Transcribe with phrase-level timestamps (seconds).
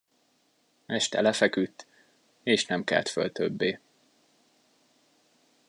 [0.85, 1.87] Este lefeküdt,
[2.43, 3.79] és nem kelt föl többé.